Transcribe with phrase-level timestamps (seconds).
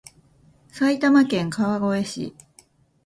[0.71, 2.35] 埼玉県川越市